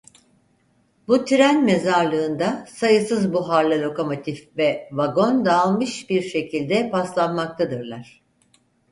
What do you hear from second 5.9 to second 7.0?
bir şekilde